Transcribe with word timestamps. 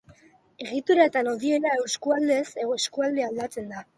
Egitura 0.67 1.05
eta 1.09 1.23
lodiera 1.27 1.75
eskualdez 1.83 2.45
eskualde 2.65 3.29
aldatzen 3.29 3.73
da. 3.77 3.87